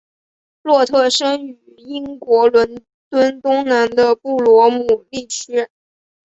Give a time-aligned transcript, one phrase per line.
[0.63, 5.69] 洛特生于英国伦敦东南的布罗姆利区。